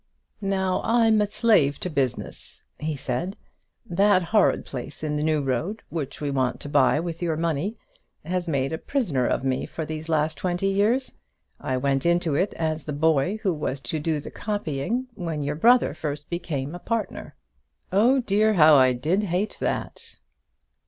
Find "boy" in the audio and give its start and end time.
12.93-13.37